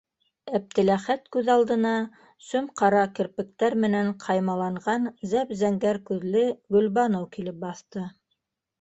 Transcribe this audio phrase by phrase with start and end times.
[0.59, 1.91] -Әптеләхәт күҙ алдына
[2.47, 8.13] сөм-ҡара керпектәр менән ҡаймаланған зәп- зәңгәр күҙле Гөлбаныу килеп баҫты.